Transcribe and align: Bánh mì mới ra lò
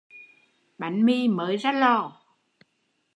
Bánh 0.77 1.05
mì 1.05 1.27
mới 1.27 1.57
ra 1.57 1.71
lò 1.71 2.23